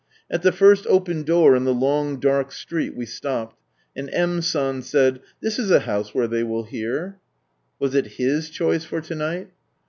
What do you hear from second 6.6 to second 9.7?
hear." Was it His choice for to night?